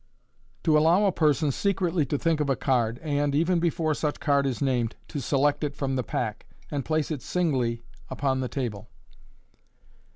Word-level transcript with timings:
To 0.63 0.79
allow 0.79 1.05
a 1.05 1.11
Person 1.11 1.51
secretly 1.51 2.07
to 2.07 2.17
think 2.17 2.41
op 2.41 2.49
a 2.49 2.55
Card, 2.55 2.97
and, 3.03 3.35
EVEN 3.35 3.59
BEFORE 3.59 3.93
SUCH 3.93 4.19
CARD 4.19 4.47
IS 4.47 4.59
NAMED, 4.59 4.95
TO 5.07 5.21
SELECT 5.21 5.63
IT 5.63 5.75
FROM 5.75 5.95
THE 5.95 6.01
PACK, 6.01 6.47
and 6.71 6.83
place 6.83 7.11
it 7.11 7.21
singly 7.21 7.83
upon 8.09 8.39
the 8.39 8.47
Table. 8.49 8.89